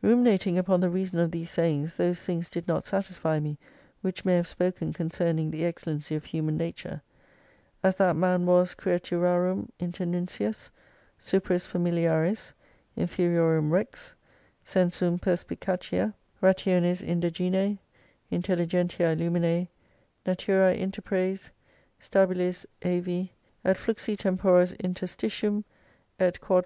Ruminating 0.00 0.56
upon 0.58 0.78
the 0.78 0.88
reason 0.90 1.18
of 1.18 1.32
these 1.32 1.50
sayings, 1.50 1.96
those 1.96 2.22
things 2.24 2.48
did 2.48 2.68
not 2.68 2.84
satisfy 2.84 3.40
me, 3.40 3.58
which 4.00 4.24
many 4.24 4.36
have 4.36 4.46
spoken 4.46 4.92
concerning 4.92 5.50
the 5.50 5.64
excellency 5.64 6.14
of 6.14 6.24
Human 6.26 6.56
Nature. 6.56 7.02
As 7.82 7.96
that 7.96 8.14
man 8.14 8.46
was 8.46 8.74
Creaturarum 8.76 9.70
Internuncius; 9.80 10.70
Snperis 11.18 11.66
familiaris, 11.66 12.54
Inferiorum 12.96 13.72
Rex; 13.72 14.14
senstium 14.62 15.20
peispicada, 15.20 16.14
Rationis 16.40 17.02
Indagine^ 17.04 17.78
InteUige7iH(Z 18.30 19.18
Lumine, 19.18 19.66
Naturae 20.24 20.80
Interpres, 20.80 21.50
Stnbilts 22.00 22.64
^vi 22.82 23.30
et 23.64 23.76
fluxi 23.76 24.16
Temporis 24.16 24.74
Interstitium, 24.78 25.64
et 26.20 26.38
{qd. 26.40 26.60